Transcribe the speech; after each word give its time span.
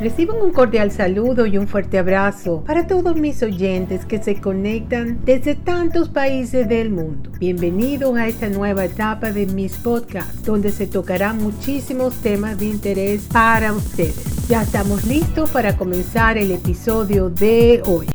Reciban 0.00 0.40
un 0.40 0.50
cordial 0.50 0.90
saludo 0.90 1.44
y 1.44 1.58
un 1.58 1.68
fuerte 1.68 1.98
abrazo 1.98 2.64
para 2.66 2.86
todos 2.86 3.16
mis 3.16 3.42
oyentes 3.42 4.06
que 4.06 4.22
se 4.22 4.40
conectan 4.40 5.20
desde 5.26 5.54
tantos 5.54 6.08
países 6.08 6.66
del 6.70 6.88
mundo. 6.88 7.30
Bienvenidos 7.38 8.16
a 8.16 8.26
esta 8.26 8.48
nueva 8.48 8.86
etapa 8.86 9.30
de 9.30 9.44
mis 9.44 9.76
podcasts, 9.76 10.42
donde 10.42 10.72
se 10.72 10.86
tocarán 10.86 11.36
muchísimos 11.36 12.14
temas 12.22 12.58
de 12.58 12.64
interés 12.64 13.28
para 13.30 13.74
ustedes. 13.74 14.48
Ya 14.48 14.62
estamos 14.62 15.04
listos 15.04 15.50
para 15.50 15.76
comenzar 15.76 16.38
el 16.38 16.50
episodio 16.52 17.28
de 17.28 17.82
hoy. 17.84 18.06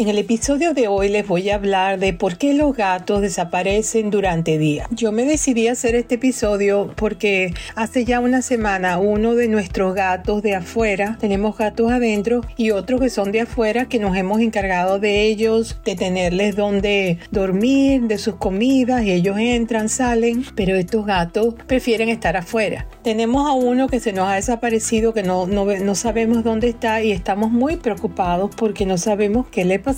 En 0.00 0.08
el 0.08 0.16
episodio 0.16 0.72
de 0.72 0.88
hoy 0.88 1.10
les 1.10 1.28
voy 1.28 1.50
a 1.50 1.56
hablar 1.56 1.98
de 1.98 2.14
por 2.14 2.38
qué 2.38 2.54
los 2.54 2.74
gatos 2.74 3.20
desaparecen 3.20 4.08
durante 4.08 4.56
días. 4.56 4.88
Yo 4.92 5.12
me 5.12 5.26
decidí 5.26 5.68
hacer 5.68 5.94
este 5.94 6.14
episodio 6.14 6.94
porque 6.96 7.52
hace 7.74 8.06
ya 8.06 8.18
una 8.20 8.40
semana 8.40 8.96
uno 8.96 9.34
de 9.34 9.46
nuestros 9.48 9.94
gatos 9.94 10.40
de 10.40 10.54
afuera, 10.54 11.18
tenemos 11.20 11.58
gatos 11.58 11.92
adentro 11.92 12.40
y 12.56 12.70
otros 12.70 12.98
que 12.98 13.10
son 13.10 13.30
de 13.30 13.42
afuera 13.42 13.90
que 13.90 13.98
nos 13.98 14.16
hemos 14.16 14.40
encargado 14.40 14.98
de 14.98 15.26
ellos, 15.26 15.78
de 15.84 15.96
tenerles 15.96 16.56
donde 16.56 17.18
dormir, 17.30 18.04
de 18.04 18.16
sus 18.16 18.36
comidas 18.36 19.02
y 19.02 19.10
ellos 19.10 19.36
entran, 19.38 19.90
salen, 19.90 20.46
pero 20.54 20.76
estos 20.76 21.04
gatos 21.04 21.56
prefieren 21.66 22.08
estar 22.08 22.38
afuera. 22.38 22.88
Tenemos 23.02 23.46
a 23.46 23.52
uno 23.52 23.86
que 23.86 24.00
se 24.00 24.14
nos 24.14 24.30
ha 24.30 24.36
desaparecido, 24.36 25.12
que 25.12 25.22
no, 25.22 25.46
no, 25.46 25.66
no 25.66 25.94
sabemos 25.94 26.42
dónde 26.42 26.70
está 26.70 27.02
y 27.02 27.12
estamos 27.12 27.50
muy 27.50 27.76
preocupados 27.76 28.50
porque 28.56 28.86
no 28.86 28.96
sabemos 28.96 29.46
qué 29.48 29.66
le 29.66 29.78
pasa 29.78 29.89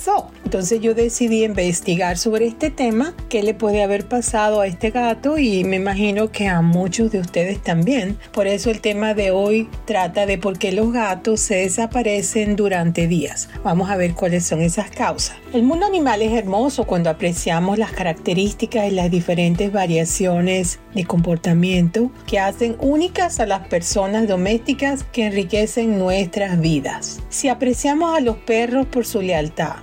entonces 0.43 0.81
yo 0.81 0.93
decidí 0.93 1.43
investigar 1.43 2.17
sobre 2.17 2.47
este 2.47 2.69
tema, 2.69 3.13
qué 3.29 3.43
le 3.43 3.53
puede 3.53 3.83
haber 3.83 4.07
pasado 4.07 4.61
a 4.61 4.67
este 4.67 4.89
gato 4.89 5.37
y 5.37 5.63
me 5.63 5.75
imagino 5.75 6.31
que 6.31 6.47
a 6.47 6.61
muchos 6.61 7.11
de 7.11 7.19
ustedes 7.19 7.61
también. 7.61 8.17
Por 8.31 8.47
eso 8.47 8.71
el 8.71 8.81
tema 8.81 9.13
de 9.13 9.31
hoy 9.31 9.69
trata 9.85 10.25
de 10.25 10.37
por 10.37 10.57
qué 10.57 10.71
los 10.71 10.91
gatos 10.91 11.41
se 11.41 11.55
desaparecen 11.55 12.55
durante 12.55 13.07
días. 13.07 13.49
Vamos 13.63 13.89
a 13.89 13.97
ver 13.97 14.13
cuáles 14.13 14.45
son 14.45 14.61
esas 14.61 14.89
causas. 14.89 15.37
El 15.53 15.63
mundo 15.63 15.85
animal 15.85 16.21
es 16.21 16.33
hermoso 16.33 16.85
cuando 16.85 17.11
apreciamos 17.11 17.77
las 17.77 17.91
características 17.91 18.91
y 18.91 18.95
las 18.95 19.11
diferentes 19.11 19.71
variaciones 19.71 20.79
de 20.95 21.05
comportamiento 21.05 22.11
que 22.25 22.39
hacen 22.39 22.75
únicas 22.79 23.39
a 23.39 23.45
las 23.45 23.67
personas 23.67 24.27
domésticas 24.27 25.03
que 25.11 25.27
enriquecen 25.27 25.99
nuestras 25.99 26.59
vidas. 26.59 27.19
Si 27.29 27.49
apreciamos 27.49 28.17
a 28.17 28.21
los 28.21 28.37
perros 28.37 28.87
por 28.87 29.05
su 29.05 29.21
lealtad, 29.21 29.82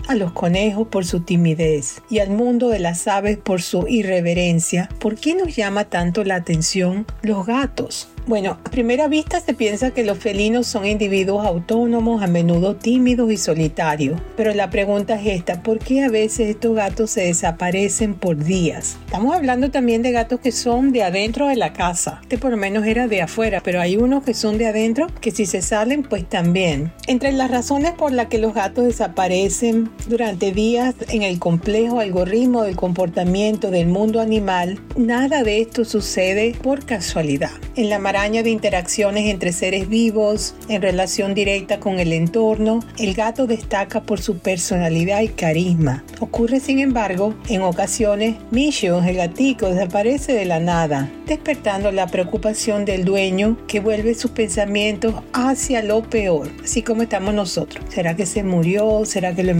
a 0.07 0.15
los 0.15 0.31
conejos 0.31 0.87
por 0.87 1.05
su 1.05 1.21
timidez 1.21 2.01
y 2.09 2.19
al 2.19 2.29
mundo 2.29 2.69
de 2.69 2.79
las 2.79 3.07
aves 3.07 3.37
por 3.37 3.61
su 3.61 3.87
irreverencia, 3.87 4.89
¿por 4.99 5.15
qué 5.15 5.35
nos 5.35 5.55
llama 5.55 5.85
tanto 5.85 6.23
la 6.23 6.35
atención 6.35 7.05
los 7.21 7.45
gatos? 7.45 8.07
Bueno, 8.27 8.59
a 8.63 8.69
primera 8.69 9.07
vista 9.07 9.39
se 9.39 9.55
piensa 9.55 9.91
que 9.91 10.03
los 10.03 10.17
felinos 10.19 10.67
son 10.67 10.85
individuos 10.85 11.45
autónomos, 11.45 12.21
a 12.21 12.27
menudo 12.27 12.75
tímidos 12.75 13.31
y 13.31 13.37
solitarios. 13.37 14.21
Pero 14.37 14.53
la 14.53 14.69
pregunta 14.69 15.19
es 15.19 15.39
esta, 15.39 15.63
¿por 15.63 15.79
qué 15.79 16.03
a 16.03 16.09
veces 16.09 16.49
estos 16.49 16.75
gatos 16.75 17.09
se 17.09 17.21
desaparecen 17.21 18.13
por 18.13 18.37
días? 18.37 18.97
Estamos 19.05 19.35
hablando 19.35 19.71
también 19.71 20.03
de 20.03 20.11
gatos 20.11 20.39
que 20.39 20.51
son 20.51 20.91
de 20.91 21.01
adentro 21.01 21.47
de 21.47 21.55
la 21.55 21.73
casa. 21.73 22.19
Este 22.21 22.37
por 22.37 22.51
lo 22.51 22.57
menos 22.57 22.85
era 22.85 23.07
de 23.07 23.23
afuera, 23.23 23.61
pero 23.63 23.81
hay 23.81 23.97
unos 23.97 24.23
que 24.23 24.35
son 24.35 24.59
de 24.59 24.67
adentro 24.67 25.07
que 25.19 25.31
si 25.31 25.47
se 25.47 25.63
salen, 25.63 26.03
pues 26.03 26.29
también. 26.29 26.93
Entre 27.07 27.31
las 27.31 27.49
razones 27.49 27.91
por 27.93 28.11
las 28.11 28.27
que 28.27 28.37
los 28.37 28.53
gatos 28.53 28.85
desaparecen 28.85 29.89
durante 30.07 30.51
días 30.51 30.95
en 31.09 31.23
el 31.23 31.39
complejo 31.39 31.99
algoritmo 31.99 32.63
del 32.63 32.75
comportamiento 32.75 33.71
del 33.71 33.87
mundo 33.87 34.21
animal, 34.21 34.79
nada 34.95 35.43
de 35.43 35.61
esto 35.61 35.85
sucede 35.85 36.55
por 36.61 36.85
casualidad. 36.85 37.51
En 37.75 37.89
la 37.89 37.99
de 38.01 38.49
interacciones 38.49 39.29
entre 39.29 39.53
seres 39.53 39.87
vivos 39.87 40.53
en 40.67 40.81
relación 40.81 41.33
directa 41.33 41.79
con 41.79 41.99
el 41.99 42.13
entorno, 42.13 42.81
el 42.99 43.13
gato 43.13 43.47
destaca 43.47 44.01
por 44.01 44.21
su 44.21 44.37
personalidad 44.37 45.21
y 45.21 45.29
carisma. 45.29 46.03
Ocurre 46.19 46.59
sin 46.59 46.79
embargo, 46.79 47.33
en 47.49 47.61
ocasiones, 47.61 48.35
Mission, 48.51 49.05
el 49.05 49.15
gatico, 49.15 49.67
desaparece 49.67 50.33
de 50.33 50.45
la 50.45 50.59
nada, 50.59 51.09
despertando 51.25 51.91
la 51.91 52.07
preocupación 52.07 52.85
del 52.85 53.05
dueño 53.05 53.57
que 53.67 53.79
vuelve 53.79 54.13
sus 54.13 54.31
pensamientos 54.31 55.15
hacia 55.33 55.81
lo 55.81 56.03
peor, 56.03 56.49
así 56.63 56.81
como 56.81 57.03
estamos 57.03 57.33
nosotros. 57.33 57.83
¿Será 57.89 58.15
que 58.15 58.25
se 58.25 58.43
murió? 58.43 59.05
¿Será 59.05 59.33
que 59.33 59.43
lo 59.43 59.51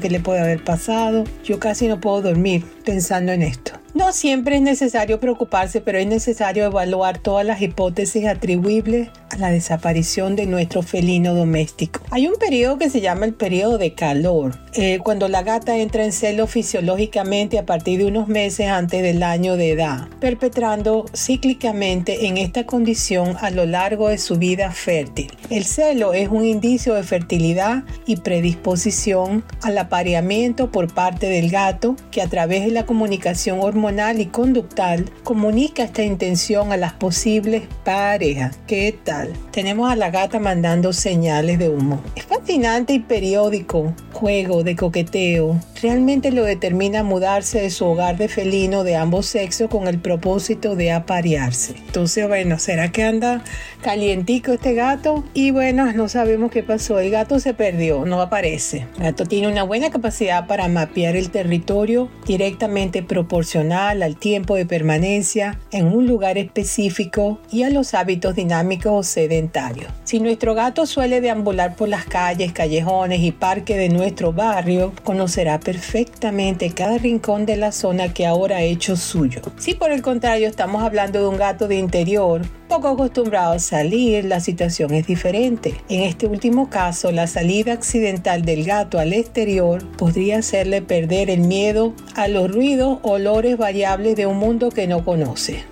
¿Qué 0.00 0.08
le 0.08 0.20
puede 0.20 0.40
haber 0.40 0.64
pasado? 0.64 1.24
Yo 1.44 1.58
casi 1.58 1.86
no 1.86 2.00
puedo 2.00 2.22
dormir 2.22 2.64
pensando 2.84 3.32
en 3.32 3.42
esto. 3.42 3.72
No 3.92 4.12
siempre 4.12 4.56
es 4.56 4.62
necesario 4.62 5.20
preocuparse, 5.20 5.80
pero 5.80 5.98
es 5.98 6.06
necesario 6.06 6.64
evaluar 6.64 7.18
todas 7.18 7.44
las 7.44 7.60
hipótesis 7.60 8.26
atribuibles 8.26 9.08
a 9.34 9.38
la 9.38 9.50
desaparición 9.50 10.36
de 10.36 10.46
nuestro 10.46 10.82
felino 10.82 11.34
doméstico. 11.34 12.00
Hay 12.10 12.26
un 12.26 12.36
periodo 12.36 12.78
que 12.78 12.90
se 12.90 13.00
llama 13.00 13.26
el 13.26 13.34
periodo 13.34 13.78
de 13.78 13.94
calor, 13.94 14.58
eh, 14.74 14.98
cuando 15.02 15.28
la 15.28 15.42
gata 15.42 15.76
entra 15.76 16.04
en 16.04 16.12
celo 16.12 16.46
fisiológicamente 16.46 17.58
a 17.58 17.66
partir 17.66 17.98
de 17.98 18.06
unos 18.06 18.28
meses 18.28 18.68
antes 18.68 19.02
del 19.02 19.22
año 19.22 19.56
de 19.56 19.70
edad, 19.70 20.08
perpetrando 20.20 21.06
cíclicamente 21.14 22.26
en 22.26 22.38
esta 22.38 22.64
condición 22.64 23.36
a 23.40 23.50
lo 23.50 23.66
largo 23.66 24.08
de 24.08 24.18
su 24.18 24.36
vida 24.36 24.70
fértil. 24.70 25.32
El 25.50 25.64
celo 25.64 26.12
es 26.12 26.28
un 26.28 26.44
indicio 26.44 26.94
de 26.94 27.02
fertilidad 27.02 27.84
y 28.06 28.16
predisposición 28.16 29.44
al 29.62 29.78
apareamiento 29.78 30.70
por 30.70 30.92
parte 30.92 31.28
del 31.28 31.50
gato 31.50 31.96
que 32.10 32.22
a 32.22 32.28
través 32.28 32.64
de 32.64 32.70
la 32.70 32.86
comunicación 32.86 33.60
hormonal 33.60 34.20
y 34.20 34.26
conductual 34.26 35.10
comunica 35.22 35.82
esta 35.82 36.02
intención 36.02 36.72
a 36.72 36.76
las 36.76 36.92
posibles 36.92 37.62
parejas. 37.84 38.58
¿Qué 38.66 38.96
tal? 39.04 39.23
Tenemos 39.50 39.90
a 39.90 39.96
la 39.96 40.10
gata 40.10 40.38
mandando 40.38 40.92
señales 40.92 41.58
de 41.58 41.68
humo. 41.68 42.00
Es 42.14 42.24
fascinante 42.24 42.92
y 42.92 42.98
periódico 43.00 43.92
juego 44.14 44.64
de 44.64 44.76
coqueteo. 44.76 45.60
Realmente 45.82 46.30
lo 46.30 46.44
determina 46.44 47.02
mudarse 47.02 47.60
de 47.60 47.70
su 47.70 47.84
hogar 47.84 48.16
de 48.16 48.28
felino 48.28 48.84
de 48.84 48.96
ambos 48.96 49.26
sexos 49.26 49.68
con 49.68 49.86
el 49.88 49.98
propósito 49.98 50.76
de 50.76 50.92
aparearse. 50.92 51.74
Entonces, 51.86 52.26
bueno, 52.26 52.58
¿será 52.58 52.90
que 52.90 53.02
anda 53.02 53.44
calientico 53.82 54.52
este 54.52 54.72
gato? 54.72 55.24
Y 55.34 55.50
bueno, 55.50 55.92
no 55.92 56.08
sabemos 56.08 56.50
qué 56.50 56.62
pasó. 56.62 56.98
El 56.98 57.10
gato 57.10 57.38
se 57.40 57.52
perdió, 57.52 58.06
no 58.06 58.22
aparece. 58.22 58.86
El 58.96 59.04
gato 59.04 59.26
tiene 59.26 59.48
una 59.48 59.64
buena 59.64 59.90
capacidad 59.90 60.46
para 60.46 60.68
mapear 60.68 61.16
el 61.16 61.30
territorio 61.30 62.08
directamente 62.26 63.02
proporcional 63.02 64.02
al 64.02 64.16
tiempo 64.16 64.54
de 64.54 64.64
permanencia 64.64 65.58
en 65.70 65.86
un 65.86 66.06
lugar 66.06 66.38
específico 66.38 67.40
y 67.50 67.64
a 67.64 67.70
los 67.70 67.94
hábitos 67.94 68.34
dinámicos 68.36 68.92
o 68.92 69.02
sedentarios. 69.02 69.92
Si 70.04 70.20
nuestro 70.20 70.54
gato 70.54 70.86
suele 70.86 71.20
deambular 71.20 71.76
por 71.76 71.88
las 71.88 72.04
calles, 72.04 72.52
callejones 72.52 73.20
y 73.20 73.32
parques 73.32 73.76
de 73.76 73.88
nuestro 74.04 74.34
barrio, 74.34 74.92
conocerá 75.02 75.58
perfectamente 75.58 76.70
cada 76.72 76.98
rincón 76.98 77.46
de 77.46 77.56
la 77.56 77.72
zona 77.72 78.12
que 78.12 78.26
ahora 78.26 78.58
ha 78.58 78.62
hecho 78.62 78.96
suyo. 78.96 79.40
Si 79.56 79.72
por 79.72 79.92
el 79.92 80.02
contrario 80.02 80.46
estamos 80.46 80.82
hablando 80.82 81.22
de 81.22 81.28
un 81.28 81.38
gato 81.38 81.68
de 81.68 81.76
interior, 81.76 82.42
poco 82.68 82.88
acostumbrado 82.88 83.54
a 83.54 83.58
salir, 83.58 84.26
la 84.26 84.40
situación 84.40 84.92
es 84.92 85.06
diferente. 85.06 85.74
En 85.88 86.02
este 86.02 86.26
último 86.26 86.68
caso, 86.68 87.12
la 87.12 87.26
salida 87.26 87.72
accidental 87.72 88.42
del 88.42 88.64
gato 88.64 88.98
al 88.98 89.14
exterior 89.14 89.82
podría 89.96 90.40
hacerle 90.40 90.82
perder 90.82 91.30
el 91.30 91.40
miedo 91.40 91.94
a 92.14 92.28
los 92.28 92.50
ruidos, 92.50 92.98
olores 93.00 93.56
variables 93.56 94.16
de 94.16 94.26
un 94.26 94.36
mundo 94.36 94.68
que 94.68 94.86
no 94.86 95.02
conoce. 95.02 95.64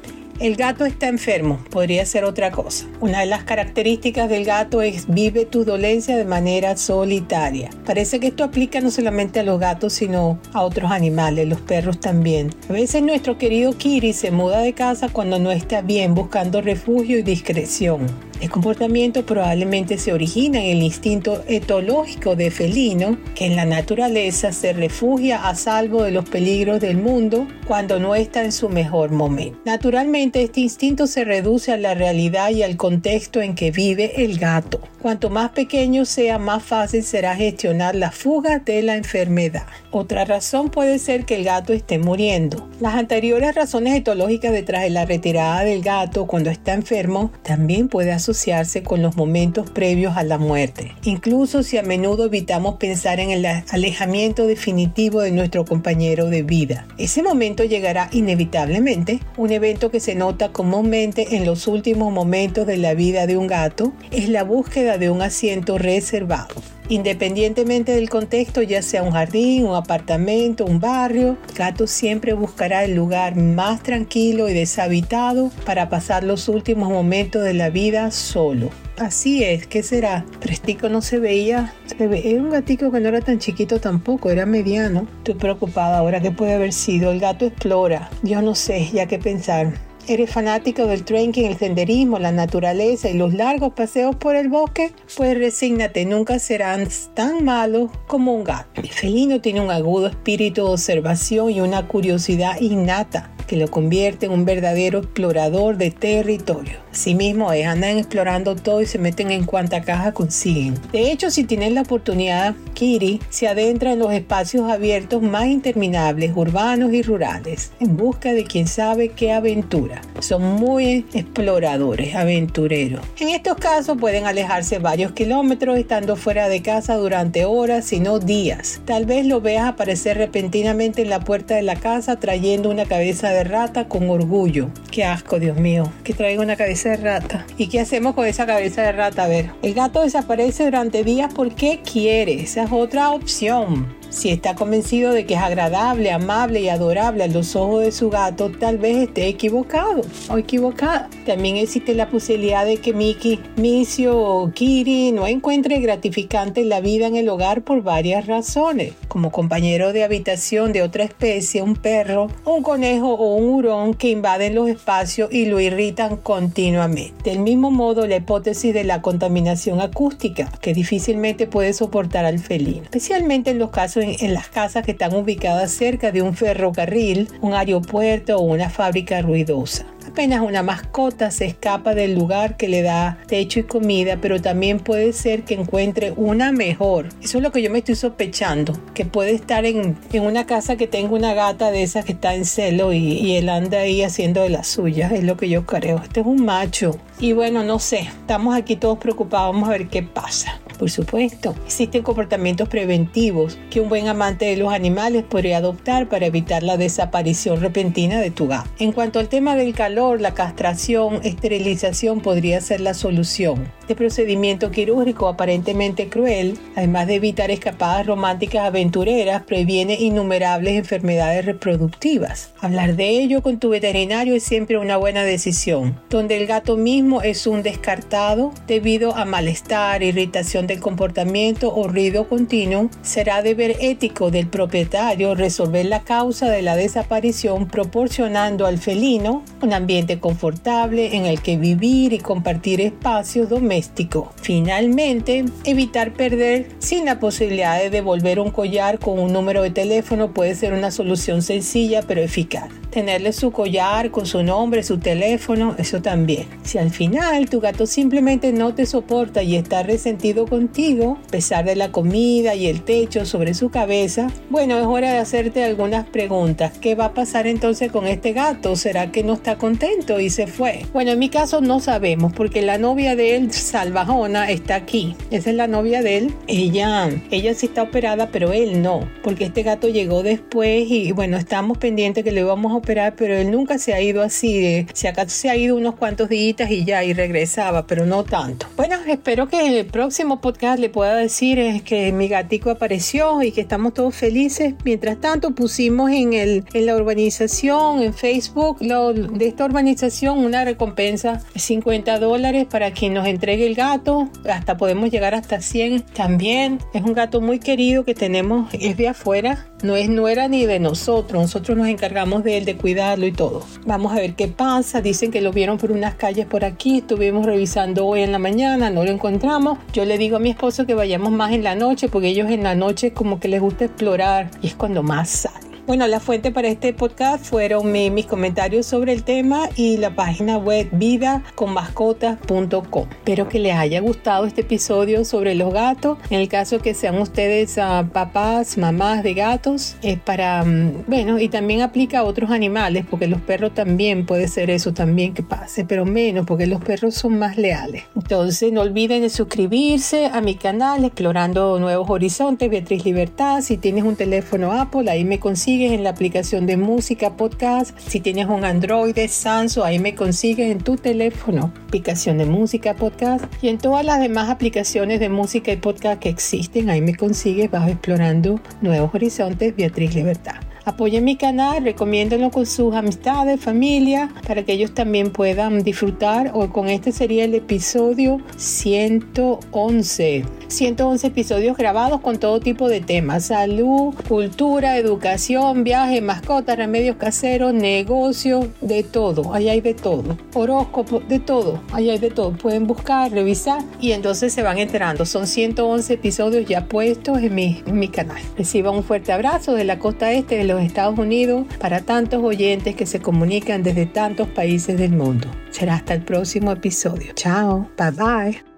El 0.43 0.57
gato 0.57 0.85
está 0.85 1.07
enfermo, 1.07 1.61
podría 1.71 2.05
ser 2.05 2.25
otra 2.25 2.51
cosa. 2.51 2.87
Una 3.01 3.21
de 3.21 3.27
las 3.27 3.45
características 3.45 4.29
del 4.29 4.45
gato 4.45 4.83
es 4.83 5.07
vive 5.07 5.45
tu 5.45 5.65
dolencia 5.65 6.17
de 6.17 6.25
manera 6.25 6.77
solitaria. 6.77 7.71
Parece 7.87 8.19
que 8.19 8.27
esto 8.27 8.43
aplica 8.43 8.81
no 8.81 8.91
solamente 8.91 9.39
a 9.39 9.45
los 9.45 9.61
gatos, 9.61 9.93
sino 9.93 10.41
a 10.53 10.63
otros 10.63 10.91
animales, 10.91 11.47
los 11.47 11.61
perros 11.61 12.01
también. 12.01 12.51
A 12.69 12.73
veces 12.73 13.05
nuestro 13.05 13.39
querido 13.39 13.79
Kiri 13.79 14.13
se 14.13 14.33
muda 14.33 14.63
de 14.63 14.73
casa 14.73 15.09
cuando 15.11 15.39
no 15.39 15.53
está 15.53 15.81
bien, 15.81 16.13
buscando 16.13 16.61
refugio 16.61 17.19
y 17.19 17.23
discreción. 17.23 18.09
El 18.43 18.51
comportamiento 18.51 19.25
probablemente 19.25 19.99
se 19.99 20.13
origina 20.13 20.59
en 20.59 20.79
el 20.79 20.83
instinto 20.83 21.45
etológico 21.47 22.35
de 22.35 22.51
felino, 22.51 23.17
que 23.37 23.47
en 23.47 23.55
la 23.55 23.65
naturaleza 23.65 24.51
se 24.51 24.73
refugia 24.73 25.49
a 25.49 25.55
salvo 25.55 26.03
de 26.03 26.11
los 26.11 26.29
peligros 26.29 26.81
del 26.81 26.97
mundo 26.97 27.47
cuando 27.69 28.01
no 28.01 28.17
está 28.17 28.43
en 28.43 28.51
su 28.51 28.69
mejor 28.69 29.13
momento. 29.13 29.61
Naturalmente, 29.65 30.43
este 30.43 30.59
instinto 30.59 31.07
se 31.07 31.23
reduce 31.23 31.71
a 31.71 31.77
la 31.77 31.95
realidad 31.95 32.51
y 32.51 32.65
al 32.65 32.77
contexto 32.77 33.41
en 33.41 33.55
que 33.55 33.71
vive 33.71 34.25
el 34.25 34.41
gato. 34.41 34.81
Cuanto 35.01 35.31
más 35.31 35.51
pequeño 35.51 36.05
sea, 36.05 36.39
más 36.39 36.65
fácil 36.65 37.05
será 37.05 37.37
gestionar 37.37 37.95
la 37.95 38.11
fuga 38.11 38.59
de 38.59 38.83
la 38.83 38.97
enfermedad. 38.97 39.67
Otra 39.93 40.25
razón 40.25 40.69
puede 40.69 40.99
ser 40.99 41.25
que 41.25 41.37
el 41.37 41.45
gato 41.45 41.73
esté 41.73 41.99
muriendo. 41.99 42.69
Las 42.81 42.95
anteriores 42.95 43.55
razones 43.55 43.95
etológicas 43.95 44.53
detrás 44.53 44.83
de 44.83 44.91
la 44.91 45.05
retirada 45.05 45.63
del 45.65 45.83
gato 45.83 46.27
cuando 46.27 46.51
está 46.51 46.73
enfermo 46.73 47.33
también 47.43 47.89
puede 47.89 48.11
asociarse 48.11 48.32
asociarse 48.33 48.83
con 48.83 49.03
los 49.03 49.15
momentos 49.15 49.71
previos 49.71 50.17
a 50.17 50.23
la 50.23 50.39
muerte, 50.39 50.95
incluso 51.05 51.63
si 51.63 51.77
a 51.77 51.83
menudo 51.83 52.25
evitamos 52.25 52.77
pensar 52.77 53.21
en 53.21 53.31
el 53.31 53.45
alejamiento 53.45 54.47
definitivo 54.47 55.21
de 55.21 55.33
nuestro 55.33 55.67
compañero 55.67 56.31
de 56.31 56.43
vida. 56.43 56.87
Ese 56.97 57.23
momento 57.23 57.63
llegará 57.63 58.09
inevitablemente, 58.11 59.21
un 59.37 59.53
evento 59.53 59.91
que 59.91 60.01
se 60.01 60.15
nota 60.15 60.51
comúnmente 60.51 61.37
en 61.37 61.45
los 61.45 61.67
últimos 61.67 62.11
momentos 62.11 62.67
de 62.67 62.79
la 62.79 62.95
vida 62.95 63.27
de 63.27 63.37
un 63.37 63.47
gato 63.47 63.93
es 64.11 64.31
la 64.31 64.45
búsqueda 64.45 64.97
de 64.97 65.11
un 65.11 65.21
asiento 65.21 65.77
reservado. 65.77 66.55
Independientemente 66.93 67.93
del 67.93 68.11
contexto, 68.11 68.61
ya 68.61 68.83
sea 68.83 69.03
un 69.03 69.13
jardín, 69.13 69.65
un 69.65 69.75
apartamento, 69.75 70.67
un 70.67 70.79
barrio, 70.79 71.39
gato 71.57 71.87
siempre 71.87 72.35
buscará 72.35 72.85
el 72.85 72.95
lugar 72.95 73.35
más 73.35 73.83
tranquilo 73.83 74.47
y 74.47 74.53
deshabitado 74.53 75.51
para 75.65 75.89
pasar 75.89 76.23
los 76.23 76.51
últimos 76.51 76.91
momentos 76.91 77.45
de 77.45 77.55
la 77.55 77.71
vida 77.71 78.11
solo. 78.11 78.69
Así 78.99 79.43
es, 79.43 79.67
¿qué 79.67 79.83
será? 79.83 80.27
Prestico 80.39 80.91
no 80.91 81.01
se 81.01 81.19
veía, 81.19 81.73
se 81.87 82.07
ve, 82.07 82.31
era 82.31 82.43
un 82.43 82.51
gatito 82.51 82.93
que 82.93 83.01
no 83.01 83.09
era 83.09 83.23
tan 83.23 83.39
chiquito 83.39 83.81
tampoco, 83.81 84.29
era 84.29 84.45
mediano. 84.45 85.07
Estoy 85.17 85.37
preocupada 85.37 85.97
ahora, 85.97 86.21
¿qué 86.21 86.31
puede 86.31 86.53
haber 86.53 86.75
sido? 86.75 87.11
El 87.11 87.21
gato 87.21 87.47
explora, 87.47 88.11
yo 88.23 88.43
no 88.43 88.55
sé, 88.55 88.91
ya 88.93 89.07
qué 89.07 89.19
pensar. 89.19 89.73
¿Eres 90.09 90.31
fanático 90.31 90.87
del 90.89 91.05
trekking, 91.05 91.47
el 91.47 91.57
senderismo, 91.57 92.19
la 92.19 92.33
naturaleza 92.33 93.09
y 93.09 93.15
los 93.15 93.33
largos 93.35 93.73
paseos 93.73 94.17
por 94.17 94.35
el 94.35 94.49
bosque? 94.49 94.91
Pues 95.17 95.39
resígnate, 95.39 96.05
nunca 96.05 96.41
serán 96.41 96.89
tan 97.15 97.45
malos 97.45 97.89
como 98.09 98.35
un 98.35 98.43
gato. 98.43 98.81
El 98.81 98.89
felino 98.89 99.41
tiene 99.41 99.61
un 99.61 99.71
agudo 99.71 100.09
espíritu 100.09 100.65
de 100.65 100.73
observación 100.73 101.51
y 101.51 101.61
una 101.61 101.87
curiosidad 101.87 102.61
innata 102.61 103.31
que 103.47 103.57
lo 103.57 103.69
convierte 103.69 104.27
en 104.27 104.33
un 104.33 104.45
verdadero 104.45 105.01
explorador 105.01 105.77
de 105.77 105.91
territorio. 105.91 106.79
Asimismo 106.93 107.53
es, 107.53 107.67
andan 107.67 107.97
explorando 107.97 108.55
todo 108.55 108.83
y 108.83 108.87
se 108.87 108.99
meten 108.99 109.31
en 109.31 109.45
cuanta 109.45 109.81
caja 109.81 110.13
consiguen. 110.13 110.75
De 110.93 111.11
hecho, 111.11 111.31
si 111.31 111.45
tienen 111.45 111.75
la 111.75 111.83
oportunidad, 111.83 112.55
Kiri 112.75 113.21
se 113.31 113.49
adentra 113.49 113.93
en 113.93 113.99
los 113.99 114.13
espacios 114.13 114.71
abiertos 114.71 115.23
más 115.23 115.47
interminables, 115.47 116.33
urbanos 116.35 116.93
y 116.93 117.03
rurales, 117.03 117.73
en 117.81 117.97
busca 117.97 118.33
de 118.33 118.45
quien 118.45 118.67
sabe 118.67 119.09
qué 119.09 119.33
aventura. 119.33 120.03
Son 120.21 120.43
muy 120.43 121.07
exploradores, 121.15 122.15
aventureros. 122.15 123.01
En 123.19 123.31
estos 123.31 123.57
casos 123.57 123.97
pueden 123.99 124.27
alejarse 124.27 124.79
varios 124.79 125.13
kilómetros 125.13 125.79
estando 125.79 126.17
fuera 126.17 126.49
de 126.49 126.63
casa 126.63 126.97
durante 126.97 127.45
horas, 127.45 127.87
si 127.87 128.01
no 128.01 128.19
días. 128.19 128.81
Tal 128.85 129.07
vez 129.07 129.27
lo 129.27 129.41
veas 129.41 129.67
aparecer 129.67 130.19
repentinamente 130.19 131.03
en 131.03 131.11
la 131.11 131.21
puerta 131.21 131.55
de 131.55 131.63
la 131.63 131.77
casa 131.77 132.17
trayendo 132.17 132.71
una 132.71 132.85
cabeza 132.85 133.31
de 133.33 133.45
rata 133.45 133.89
con 133.89 134.09
orgullo. 134.11 134.71
Qué 134.91 135.05
asco, 135.05 135.39
Dios 135.39 135.59
mío, 135.59 135.91
que 136.05 136.15
traiga 136.15 136.43
una 136.43 136.57
cabeza 136.57 136.91
de 136.91 136.97
rata. 136.97 137.47
¿Y 137.59 137.69
qué 137.69 137.81
hacemos 137.81 138.15
con 138.15 138.27
esa 138.27 138.47
cabeza 138.47 138.83
de 138.83 138.93
rata? 138.93 139.25
A 139.25 139.29
ver, 139.29 139.51
el 139.63 139.75
gato 139.75 140.03
desaparece 140.03 140.65
durante 140.65 141.05
días 141.05 141.33
porque 141.35 141.81
quiere. 141.81 142.43
Esa 142.43 142.65
es 142.65 142.73
otra 142.73 143.11
opción. 143.11 144.02
Si 144.13 144.29
está 144.29 144.55
convencido 144.55 145.13
de 145.13 145.25
que 145.25 145.35
es 145.35 145.41
agradable, 145.41 146.13
amable 146.13 146.61
y 146.61 146.69
adorable 146.69 147.25
a 147.25 147.29
los 147.29 147.57
ojos 147.57 147.83
de 147.83 147.93
su 147.93 148.11
gato, 148.11 148.51
tal 148.51 148.77
vez 148.77 149.09
esté 149.09 149.27
equivocado 149.27 150.03
o 150.29 150.37
equivocada. 150.37 151.09
También 151.25 151.57
existe 151.57 151.95
la 151.95 152.11
posibilidad 152.11 152.67
de 152.67 152.77
que 152.77 152.93
Mickey, 152.93 153.41
Misio 153.57 154.19
o 154.19 154.53
Kiri 154.53 155.13
no 155.13 155.27
encuentre 155.27 155.81
gratificante 155.81 156.63
la 156.63 156.83
vida 156.83 157.07
en 157.07 157.17
el 157.17 157.27
hogar 157.31 157.63
por 157.63 157.83
varias 157.83 158.27
razones, 158.27 158.93
como 159.09 159.33
compañero 159.33 159.95
de 159.95 160.05
habitación 160.05 160.75
de 160.75 160.83
otra 160.83 161.05
especie, 161.05 161.63
un 161.63 161.75
perro, 161.75 162.29
un 162.45 162.63
conejo 162.63 163.15
o 163.15 163.37
un 163.37 163.49
hurón 163.49 163.95
que 163.95 164.11
invaden 164.11 164.55
los 164.55 164.69
espacios 164.69 165.33
y 165.33 165.47
lo 165.47 165.59
irritan 165.59 166.19
continuamente. 166.19 167.31
Del 167.31 167.39
mismo 167.39 167.71
modo, 167.71 168.07
la 168.07 168.17
hipótesis 168.17 168.75
de 168.75 168.85
la 168.85 169.01
contaminación 169.01 169.81
acústica, 169.81 170.53
que 170.61 170.75
difícilmente 170.75 171.47
puede 171.47 171.73
soportar 171.73 172.27
al 172.27 172.41
felino, 172.41 172.83
especialmente 172.83 173.51
en 173.53 173.59
los 173.59 173.71
casos 173.71 174.02
en, 174.03 174.35
las 174.35 174.49
casas 174.49 174.85
que 174.85 174.93
están 174.93 175.15
ubicadas 175.15 175.71
cerca 175.71 176.13
de 176.13 176.23
un 176.23 176.35
ferrocarril, 176.35 177.29
un 177.41 177.55
aeropuerto 177.55 178.37
o 178.37 178.43
una 178.43 178.71
fábrica 178.71 179.23
ruidosa. 179.23 179.87
Apenas 180.07 180.41
una 180.41 180.63
mascota 180.63 181.31
se 181.31 181.47
escapa 181.47 181.95
del 181.95 182.15
lugar 182.15 182.57
que 182.57 182.69
le 182.69 182.83
da 182.83 183.19
techo 183.27 183.61
y 183.61 183.63
comida, 183.63 184.19
pero 184.21 184.43
también 184.43 184.79
puede 184.81 185.13
ser 185.13 185.45
que 185.45 185.55
encuentre 185.55 186.13
una 186.17 186.53
mejor. 186.53 187.09
Eso 187.23 187.39
es 187.39 187.43
lo 187.43 187.53
que 187.53 187.63
yo 187.63 187.71
me 187.71 187.79
estoy 187.79 187.95
sospechando, 187.95 188.79
que 188.95 189.05
puede 189.05 189.33
estar 189.33 189.65
en, 189.65 189.97
una 190.13 190.45
casa 190.45 190.77
que 190.77 190.87
tenga 190.87 191.15
una 191.15 191.35
gata 191.35 191.71
de 191.71 191.83
esas 191.83 192.05
que 192.05 192.13
está 192.13 192.35
en 192.35 192.45
celo 192.45 192.93
y, 192.93 192.99
y 192.99 193.37
él 193.37 193.49
anda 193.49 193.79
ahí 193.79 194.03
haciendo 194.03 194.43
de 194.43 194.51
las 194.51 194.67
suyas, 194.67 195.13
es 195.13 195.25
lo 195.25 195.37
que 195.37 195.49
yo 195.49 195.65
creo. 195.65 196.03
Este 196.03 196.21
es 196.21 196.27
un 196.27 196.45
macho. 196.45 196.99
Y 197.19 197.33
bueno, 197.33 197.63
no 197.63 197.79
sé, 197.79 198.01
estamos 198.01 198.55
aquí 198.55 198.77
todos 198.77 198.99
preocupados, 198.99 199.55
vamos 199.55 199.69
a 199.69 199.73
ver 199.73 199.89
qué 199.89 200.03
pasa. 200.03 200.61
Por 200.83 200.91
supuesto, 200.91 201.55
existen 201.65 202.03
comportamientos 202.03 202.69
preventivos 202.69 203.57
que 203.71 203.81
un 203.81 203.89
buen 203.89 204.09
amante 204.09 204.47
de 204.47 204.57
los 204.57 204.73
animales 204.73 205.23
podría 205.23 205.59
adoptar 205.59 206.09
para 206.09 206.27
evitar 206.27 206.65
la 206.65 206.77
desaparición 206.77 207.61
repentina 207.61 208.21
de 208.21 208.33
tu 208.33 208.49
gato. 208.49 208.69
En 208.81 208.91
cuanto 208.91 209.21
al 209.21 209.29
tema 209.29 209.55
del 209.55 209.77
calor, 209.77 210.21
la 210.21 210.35
castración, 210.35 211.21
esterilización 211.23 212.21
podría 212.21 212.61
ser 212.61 212.81
la 212.81 212.95
solución. 212.95 213.71
Este 213.83 213.95
procedimiento 213.95 214.73
quirúrgico 214.73 215.29
aparentemente 215.29 216.09
cruel, 216.09 216.59
además 216.75 217.07
de 217.07 217.15
evitar 217.15 217.53
escapadas 217.53 218.05
románticas 218.07 218.67
aventureras, 218.67 219.45
previene 219.45 219.95
innumerables 219.95 220.75
enfermedades 220.75 221.45
reproductivas. 221.45 222.55
Hablar 222.61 222.97
de 222.97 223.09
ello 223.09 223.41
con 223.41 223.61
tu 223.61 223.69
veterinario 223.69 224.35
es 224.35 224.43
siempre 224.43 224.79
una 224.79 224.97
buena 224.97 225.23
decisión, 225.23 226.01
donde 226.11 226.39
el 226.39 226.49
gato 226.49 226.77
mismo 226.77 227.23
es 227.23 227.47
un 227.47 227.63
descartado 227.63 228.53
debido 228.67 229.15
a 229.15 229.25
malestar, 229.25 230.03
irritación 230.03 230.67
del 230.73 230.81
comportamiento 230.81 231.75
o 231.75 231.87
ruido 231.87 232.29
continuo, 232.29 232.89
será 233.03 233.43
deber 233.43 233.77
ético 233.81 234.31
del 234.31 234.47
propietario 234.47 235.35
resolver 235.35 235.85
la 235.85 236.01
causa 236.01 236.49
de 236.49 236.63
la 236.63 236.77
desaparición 236.77 237.69
proporcionando 237.69 238.67
al 238.67 238.79
felino 238.79 239.45
un 239.61 239.75
ambiente 239.75 240.19
confortable 240.19 241.15
en 241.15 241.27
el 241.27 241.43
que 241.43 241.59
vivir 241.59 242.15
y 242.15 242.19
compartir 242.19 242.81
espacios 242.81 243.51
domésticos. 243.51 244.29
Finalmente, 244.41 245.45
evitar 245.65 246.15
perder 246.15 246.69
sin 246.79 247.05
la 247.05 247.21
posibilidad 247.21 247.79
de 247.79 247.91
devolver 247.91 248.41
un 248.41 248.51
collar 248.51 248.99
con 248.99 249.19
un 249.19 249.33
número 249.33 249.63
de 249.63 249.71
teléfono 249.71 250.33
puede 250.33 250.55
ser 250.55 250.73
una 250.73 250.91
solución 250.91 251.43
sencilla 251.43 252.03
pero 252.03 252.23
eficaz 252.23 252.71
tenerle 252.93 253.33
su 253.33 253.51
collar 253.51 254.11
con 254.11 254.27
su 254.27 254.43
nombre, 254.43 254.83
su 254.85 254.99
teléfono, 254.99 255.75
eso 255.79 256.03
también. 256.03 256.47
Si 256.63 256.79
al 256.79 256.91
final 256.91 257.49
tu 257.49 257.59
gato 257.59 257.87
simplemente 257.87 258.53
no 258.53 258.75
te 258.75 258.87
soporta 258.87 259.43
y 259.43 259.57
está 259.57 259.83
resentido 259.83 260.45
contigo, 260.53 261.17
a 261.25 261.31
pesar 261.31 261.65
de 261.65 261.77
la 261.77 261.93
comida 261.93 262.55
y 262.55 262.67
el 262.67 262.83
techo 262.83 263.25
sobre 263.25 263.55
su 263.55 263.71
cabeza, 263.71 264.31
bueno, 264.51 264.79
es 264.79 264.85
hora 264.85 265.11
de 265.11 265.17
hacerte 265.17 265.65
algunas 265.65 266.07
preguntas. 266.07 266.75
¿Qué 266.79 266.95
va 266.95 267.07
a 267.07 267.15
pasar 267.15 267.47
entonces 267.47 267.91
con 267.91 268.07
este 268.07 268.35
gato? 268.35 268.77
¿Será 268.77 269.11
que 269.11 269.23
no 269.23 269.33
está 269.33 269.57
contento 269.57 270.21
y 270.21 270.29
se 270.29 270.47
fue? 270.47 270.85
Bueno, 270.93 271.13
en 271.13 271.19
mi 271.21 271.31
caso 271.31 271.63
no 271.63 271.81
sabemos 271.81 272.35
porque 272.35 272.61
la 272.61 272.77
novia 272.77 273.17
de 273.17 273.37
él, 273.37 273.51
Salvajona, 273.51 274.51
está 274.51 274.75
aquí. 274.75 275.17
Esa 275.31 275.49
es 275.49 275.57
la 275.57 275.69
novia 275.69 276.03
de 276.03 276.19
él. 276.19 276.35
Ella, 276.49 277.09
ella 277.31 277.55
sí 277.55 277.65
está 277.65 277.85
operada, 277.85 278.29
pero 278.31 278.53
él 278.53 278.83
no, 278.83 279.09
porque 279.23 279.45
este 279.45 279.63
gato 279.63 279.89
llegó 279.89 280.23
después 280.23 280.85
y 280.87 281.13
bueno, 281.13 281.39
estamos 281.39 281.79
pendientes 281.79 282.25
que 282.25 282.33
le 282.33 282.45
vamos 282.45 282.73
a 282.73 282.75
operar, 282.75 283.15
pero 283.17 283.35
él 283.35 283.51
nunca 283.51 283.79
se 283.79 283.95
ha 283.95 284.03
ido 284.03 284.21
así. 284.21 284.87
si 284.93 285.07
acaso 285.07 285.31
se 285.31 285.49
ha 285.49 285.57
ido 285.57 285.77
unos 285.77 285.95
cuantos 285.95 286.29
días 286.29 286.71
y 286.71 286.85
ya, 286.85 287.05
y 287.05 287.15
regresaba, 287.15 287.87
pero 287.87 288.05
no 288.05 288.23
tanto. 288.23 288.67
Bueno, 288.77 288.97
espero 289.09 289.49
que 289.49 289.79
el 289.79 289.87
próximo 289.87 290.42
podcast 290.43 290.79
le 290.79 290.91
pueda 290.91 291.15
decir 291.17 291.83
que 291.85 292.13
mi 292.13 292.29
gatico 292.29 292.69
apareció 292.69 293.41
y 293.41 293.53
que 293.53 293.63
estamos 293.63 293.95
todos 293.95 294.15
felices. 294.15 294.75
Mientras 294.85 295.19
tanto, 295.19 295.53
pusimos 295.53 296.11
en, 296.11 296.35
el, 296.35 296.65
en 296.75 296.85
la 296.85 296.97
urbanización, 296.97 298.03
en 298.03 298.13
Facebook, 298.13 298.77
lo, 298.81 299.15
de 299.15 299.47
esta 299.47 299.65
urbanización, 299.65 300.39
una 300.39 300.67
recompensa 300.67 301.43
de 301.55 301.61
50 301.61 302.19
dólares 302.19 302.67
para 302.71 302.93
quien 302.93 303.15
nos 303.15 303.27
entregue 303.27 303.67
el 303.67 303.75
gato. 303.75 304.29
Hasta 304.47 304.77
podemos 304.77 305.11
llegar 305.11 305.35
hasta 305.35 305.63
100 305.63 306.03
también. 306.13 306.81
Es 306.93 307.03
un 307.03 307.15
gato 307.15 307.41
muy 307.41 307.59
querido 307.59 308.05
que 308.05 308.15
tenemos, 308.15 308.69
es 308.75 308.99
de 308.99 309.09
afuera 309.09 309.73
no 309.83 309.97
es 309.97 310.09
no 310.09 310.29
era 310.29 310.49
ni 310.49 310.65
de 310.65 310.79
nosotros, 310.79 311.43
nosotros 311.43 311.77
nos 311.77 311.89
encargamos 311.89 312.45
de 312.45 312.59
él, 312.59 312.65
de 312.65 312.77
cuidarlo 312.77 313.27
y 313.27 313.33
todo. 313.33 313.63
Vamos 313.85 314.13
a 314.13 314.17
ver 314.17 314.35
qué 314.35 314.49
pasa, 314.49 315.01
dicen 315.01 315.31
que 315.31 315.41
lo 315.41 315.53
vieron 315.53 315.79
por 315.79 315.91
unas 315.91 316.15
calles 316.15 316.47
por 316.47 316.65
aquí, 316.65 316.99
estuvimos 316.99 317.45
revisando 317.45 318.07
hoy 318.07 318.23
en 318.23 318.33
la 318.33 318.39
mañana, 318.39 318.91
no 318.91 319.05
lo 319.05 319.11
encontramos. 319.11 319.79
Yo 319.93 320.05
le 320.05 320.19
digo 320.19 320.32
a 320.37 320.41
mi 320.41 320.51
esposo 320.51 320.87
que 320.87 320.95
vayamos 320.95 321.33
más 321.33 321.53
en 321.53 321.63
la 321.63 321.75
noche 321.75 322.09
porque 322.09 322.29
ellos 322.29 322.51
en 322.51 322.63
la 322.63 322.75
noche 322.75 323.13
como 323.13 323.41
que 323.41 323.49
les 323.49 323.61
gusta 323.61 323.85
explorar 323.85 324.51
y 324.61 324.69
es 324.69 324.75
cuando 324.75 325.03
más 325.03 325.29
salen. 325.29 325.62
Bueno, 325.85 326.07
la 326.07 326.21
fuente 326.21 326.53
para 326.53 326.69
este 326.69 326.93
podcast 326.93 327.45
fueron 327.45 327.91
mis 327.91 328.27
comentarios 328.27 328.87
sobre 328.87 329.13
el 329.13 329.25
tema 329.25 329.69
y 329.75 329.97
la 329.97 330.15
página 330.15 330.57
web 330.57 330.89
vidaconmascotas.com. 330.93 333.09
Espero 333.11 333.49
que 333.49 333.59
les 333.59 333.75
haya 333.75 334.01
gustado 334.01 334.47
este 334.47 334.61
episodio 334.61 335.25
sobre 335.25 335.57
los 335.57 335.75
gatos. 335.75 336.19
En 336.31 336.39
el 336.39 336.49
caso 336.49 336.79
que 336.79 336.95
sean 336.95 337.19
ustedes 337.19 337.79
uh, 337.79 338.07
papás, 338.07 338.79
mamás 338.79 339.25
de 339.25 339.35
gatos, 339.35 339.97
es 340.03 340.21
para, 340.21 340.63
um, 340.63 341.03
bueno, 341.09 341.41
y 341.41 341.49
también 341.49 341.81
aplica 341.81 342.21
a 342.21 342.23
otros 342.23 342.53
animales, 342.53 343.05
porque 343.11 343.27
los 343.27 343.41
perros 343.41 343.75
también 343.75 344.25
puede 344.25 344.47
ser 344.47 344.71
eso 344.71 344.95
también 344.95 345.35
que 345.35 345.43
pase, 345.43 345.85
pero 345.85 346.05
menos, 346.05 346.47
porque 346.47 346.69
los 346.69 346.81
perros 346.81 347.17
son 347.17 347.41
más 347.41 347.59
leales. 347.59 348.05
Entonces, 348.15 348.73
no 348.73 348.83
olviden 348.83 349.23
de 349.23 349.31
suscribirse 349.31 350.27
a 350.27 350.41
mi 350.43 350.55
canal 350.55 351.05
Explorando 351.05 351.81
Nuevos 351.81 352.09
Horizontes, 352.09 352.71
Beatriz 352.71 353.05
Libertad. 353.05 353.63
Si 353.63 353.79
tienes 353.79 354.05
un 354.05 354.15
teléfono 354.15 354.71
Apple, 354.71 355.11
ahí 355.11 355.25
me 355.25 355.41
consigues 355.41 355.72
en 355.81 356.05
la 356.05 356.11
aplicación 356.11 356.67
de 356.67 356.77
música 356.77 357.37
podcast. 357.37 357.99
Si 357.99 358.21
tienes 358.21 358.47
un 358.47 358.65
Android, 358.65 359.17
Samsung, 359.27 359.85
ahí 359.85 359.99
me 359.99 360.15
consigues 360.15 360.71
en 360.71 360.79
tu 360.79 360.97
teléfono, 360.97 361.73
aplicación 361.87 362.37
de 362.37 362.45
música 362.45 362.95
podcast. 362.95 363.47
Y 363.63 363.69
en 363.69 363.79
todas 363.79 364.05
las 364.05 364.21
demás 364.21 364.51
aplicaciones 364.51 365.19
de 365.19 365.31
música 365.31 365.73
y 365.73 365.77
podcast 365.77 366.21
que 366.21 366.29
existen, 366.29 366.91
ahí 366.91 367.01
me 367.01 367.15
consigues 367.15 367.71
bajo 367.71 367.89
Explorando 367.89 368.61
Nuevos 368.83 369.15
Horizontes, 369.15 369.75
Beatriz 369.75 370.15
Libertad. 370.15 370.57
Apoyen 370.85 371.23
mi 371.25 371.37
canal, 371.37 371.85
recomiéndenlo 371.85 372.51
con 372.51 372.67
sus 372.67 372.93
amistades, 372.95 373.61
familia, 373.61 374.31
para 374.47 374.65
que 374.65 374.73
ellos 374.73 374.93
también 374.93 375.31
puedan 375.31 375.85
disfrutar. 375.85 376.51
O 376.55 376.69
con 376.71 376.89
este 376.89 377.13
sería 377.13 377.45
el 377.45 377.55
episodio 377.55 378.41
111. 378.57 380.45
111 380.73 381.27
episodios 381.27 381.77
grabados 381.77 382.21
con 382.21 382.39
todo 382.39 382.59
tipo 382.59 382.89
de 382.89 383.01
temas, 383.01 383.47
salud, 383.47 384.15
cultura, 384.27 384.97
educación, 384.97 385.85
viaje, 385.85 386.21
mascotas, 386.23 386.79
remedios 386.79 387.17
caseros, 387.17 387.75
negocios, 387.75 388.67
de 388.81 389.03
todo, 389.03 389.53
ahí 389.53 389.69
hay 389.69 389.81
de 389.81 389.95
todo, 389.95 390.39
horóscopo, 390.55 391.21
de 391.21 391.39
todo, 391.39 391.83
ahí 391.93 392.11
hay 392.11 392.19
de 392.19 392.31
todo, 392.31 392.53
pueden 392.53 392.87
buscar, 392.87 393.31
revisar 393.31 393.83
y 394.01 394.13
entonces 394.13 394.53
se 394.53 394.63
van 394.63 394.79
enterando, 394.79 395.27
son 395.27 395.47
111 395.47 396.15
episodios 396.15 396.67
ya 396.67 396.87
puestos 396.87 397.39
en 397.39 397.55
mi, 397.55 397.83
en 397.87 397.99
mi 397.99 398.09
canal. 398.09 398.41
Reciba 398.57 398.91
un 398.91 399.05
fuerte 399.05 399.33
abrazo 399.33 399.75
de 399.75 399.85
la 399.85 399.99
costa 399.99 400.33
este 400.33 400.57
de 400.57 400.65
los 400.73 400.83
Estados 400.83 401.19
Unidos 401.19 401.67
para 401.79 402.01
tantos 402.01 402.43
oyentes 402.43 402.95
que 402.95 403.07
se 403.07 403.21
comunican 403.21 403.83
desde 403.83 404.07
tantos 404.07 404.49
países 404.49 404.99
del 404.99 405.13
mundo. 405.13 405.49
Será 405.71 405.95
hasta 405.95 406.15
el 406.15 406.23
próximo 406.23 406.73
episodio. 406.73 407.33
Chao, 407.35 407.89
bye 407.97 408.11
bye. 408.11 408.72